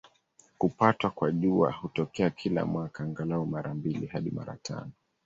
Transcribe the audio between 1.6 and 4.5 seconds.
hutokea kila mwaka, angalau mara mbili hadi